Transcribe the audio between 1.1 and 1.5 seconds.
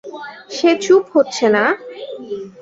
হচ্ছে